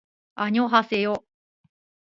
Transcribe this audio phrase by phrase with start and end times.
[0.33, 1.25] あにょはせよ